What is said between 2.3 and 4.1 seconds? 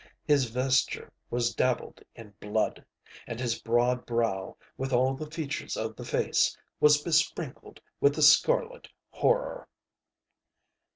bloodŌĆöand his broad